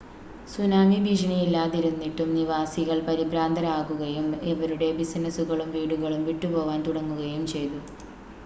[0.47, 7.81] tsunami ഭീഷണി ഇല്ലാതിരുന്നിട്ടും നിവാസികൾ പരിഭ്രാന്തരാകുകയും അവരുടെ ബിസിനസ്സുകളും വീടുകളും വിട്ടുപോവാൻ തുടങ്ങുകയും ചെയ്തു